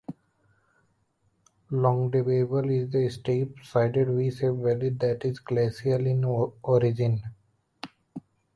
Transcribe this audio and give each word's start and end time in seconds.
Longdendale 1.71 2.87
is 2.87 2.95
a 2.95 3.07
steep-sided 3.19 4.07
V-shaped 4.07 4.55
valley 4.57 4.89
that 4.89 5.23
is 5.25 5.37
glacial 5.37 6.07
in 6.07 6.23
origin. 6.23 7.21